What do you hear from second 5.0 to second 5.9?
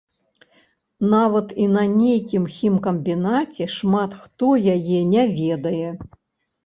не ведае.